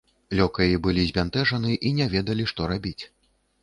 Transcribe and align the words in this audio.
Лёкаі 0.39 0.79
былі 0.87 1.03
збянтэжаны 1.11 1.77
і 1.87 1.95
не 2.01 2.11
ведалі, 2.17 2.51
што 2.57 2.61
рабіць. 2.77 3.01